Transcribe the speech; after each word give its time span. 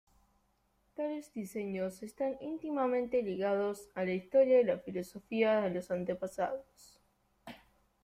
Tales 0.95 1.31
diseños 1.31 2.01
están 2.01 2.35
íntimamente 2.41 3.21
ligados 3.21 3.87
a 3.93 4.03
la 4.03 4.13
historia 4.13 4.59
y 4.59 4.63
la 4.63 4.79
filosofía 4.79 5.61
de 5.61 5.69
los 5.69 5.91
antepasados. 5.91 6.99